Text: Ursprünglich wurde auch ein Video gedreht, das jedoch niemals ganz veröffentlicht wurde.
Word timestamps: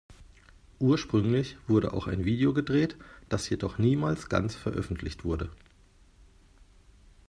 Ursprünglich 0.79 1.57
wurde 1.67 1.93
auch 1.93 2.07
ein 2.07 2.25
Video 2.25 2.55
gedreht, 2.55 2.97
das 3.29 3.47
jedoch 3.51 3.77
niemals 3.77 4.29
ganz 4.29 4.55
veröffentlicht 4.55 5.25
wurde. 5.25 5.51